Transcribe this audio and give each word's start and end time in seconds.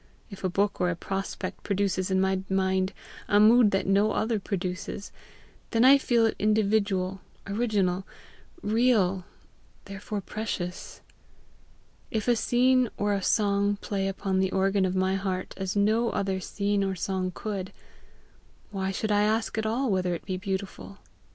If 0.31 0.43
a 0.43 0.49
book 0.49 0.81
or 0.81 0.89
a 0.89 0.95
prospect 0.95 1.61
produces 1.61 2.09
in 2.09 2.19
my 2.19 2.41
mind 2.49 2.91
a 3.27 3.39
mood 3.39 3.69
that 3.69 3.85
no 3.85 4.13
other 4.13 4.39
produces, 4.39 5.11
then 5.69 5.85
I 5.85 5.99
feel 5.99 6.25
it 6.25 6.35
individual, 6.39 7.21
original, 7.45 8.07
real, 8.63 9.25
therefore 9.85 10.19
precious. 10.19 11.01
If 12.09 12.27
a 12.27 12.35
scene 12.35 12.89
or 12.97 13.13
a 13.13 13.21
song 13.21 13.75
play 13.75 14.07
upon 14.07 14.39
the 14.39 14.49
organ 14.51 14.85
of 14.85 14.95
my 14.95 15.17
heart 15.17 15.53
as 15.55 15.75
no 15.75 16.09
other 16.09 16.39
scene 16.39 16.83
or 16.83 16.95
song 16.95 17.31
could, 17.35 17.71
why 18.71 18.89
should 18.89 19.11
I 19.11 19.21
ask 19.21 19.55
at 19.59 19.67
all 19.67 19.91
whether 19.91 20.15
it 20.15 20.25
be 20.25 20.35
beautiful? 20.35 20.97